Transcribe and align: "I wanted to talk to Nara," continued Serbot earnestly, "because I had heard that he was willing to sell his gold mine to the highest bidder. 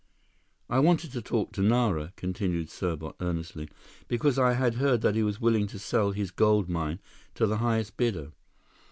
"I 0.67 0.79
wanted 0.79 1.11
to 1.11 1.21
talk 1.21 1.51
to 1.51 1.61
Nara," 1.61 2.11
continued 2.15 2.69
Serbot 2.71 3.13
earnestly, 3.21 3.69
"because 4.07 4.39
I 4.39 4.53
had 4.53 4.73
heard 4.73 5.01
that 5.01 5.13
he 5.13 5.21
was 5.21 5.39
willing 5.39 5.67
to 5.67 5.77
sell 5.77 6.09
his 6.09 6.31
gold 6.31 6.67
mine 6.67 6.97
to 7.35 7.45
the 7.45 7.57
highest 7.57 7.97
bidder. 7.97 8.31